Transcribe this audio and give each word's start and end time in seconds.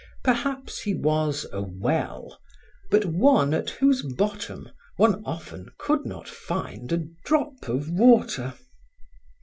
Perhaps 0.23 0.79
he 0.79 0.95
was 0.95 1.45
a 1.53 1.61
well, 1.61 2.39
but 2.89 3.05
one 3.05 3.53
at 3.53 3.69
whose 3.69 4.01
bottom 4.01 4.67
one 4.97 5.23
often 5.25 5.69
could 5.77 6.07
not 6.07 6.27
find 6.27 6.91
a 6.91 7.05
drop 7.23 7.67
of 7.69 7.87
water. 7.91 8.55